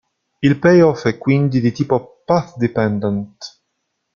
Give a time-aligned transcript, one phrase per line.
[0.41, 3.37] Il payoff è, quindi, di tipo path dependent.